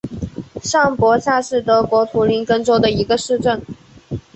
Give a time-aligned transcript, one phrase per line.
[0.63, 3.61] 上伯萨是德国图林根州的一个市镇。